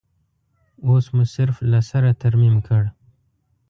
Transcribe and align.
اوس 0.87 1.05
مو 1.15 1.23
صرف 1.35 1.55
له 1.71 1.79
سره 1.89 2.09
ترمیم 2.21 2.55
کړ. 2.67 2.83